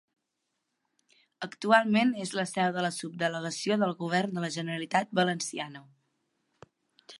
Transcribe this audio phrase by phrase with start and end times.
[1.47, 5.85] Actualment és la seu de la Subdelegació del Govern de la Generalitat Valenciana.